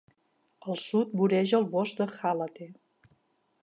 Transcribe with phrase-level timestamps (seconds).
[0.73, 2.71] Al sud voreja el bosc de Halatte.